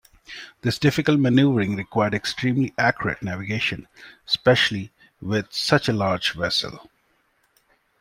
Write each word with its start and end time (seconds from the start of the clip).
This 0.63 0.79
difficult 0.79 1.19
manoeuvring 1.19 1.75
required 1.75 2.15
extremely 2.15 2.73
accurate 2.75 3.21
navigation, 3.21 3.87
especially 4.27 4.91
with 5.21 5.53
such 5.53 5.87
a 5.87 5.93
large 5.93 6.31
vessel. 6.33 6.89